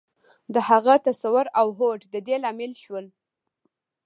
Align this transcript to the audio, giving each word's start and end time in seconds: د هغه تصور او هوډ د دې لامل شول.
د 0.53 0.55
هغه 0.69 0.93
تصور 1.07 1.45
او 1.59 1.67
هوډ 1.77 1.99
د 2.13 2.15
دې 2.27 2.35
لامل 2.43 2.71
شول. 2.83 3.05